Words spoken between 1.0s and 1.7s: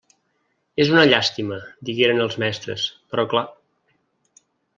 llàstima